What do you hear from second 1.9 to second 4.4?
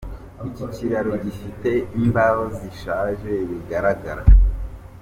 imbaho zishaje bigaragara.